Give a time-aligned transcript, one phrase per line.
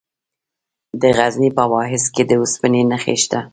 [1.01, 3.39] د غزني په واغظ کې د اوسپنې نښې شته.